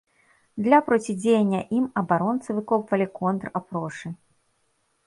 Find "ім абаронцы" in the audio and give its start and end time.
1.81-2.49